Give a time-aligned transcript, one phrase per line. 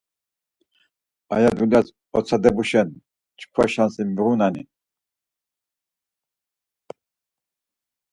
[1.35, 2.89] Aya dulyas otsadebuşen
[3.39, 4.63] çkva şansi miğunani?